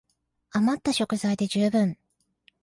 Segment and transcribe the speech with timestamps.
[0.49, 1.95] あまった食材で充分